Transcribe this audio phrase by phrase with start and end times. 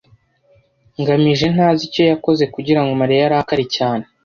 [1.01, 4.03] ngamije ntazi icyo yakoze kugirango Mariya arakare cyane.